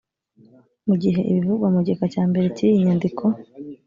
mu 0.87 0.95
gihe 1.01 1.19
ibivugwa 1.29 1.67
mu 1.75 1.79
gika 1.87 2.05
cya 2.13 2.23
mbere 2.29 2.47
cy 2.55 2.61
iyi 2.67 2.79
nyandiko 2.85 3.23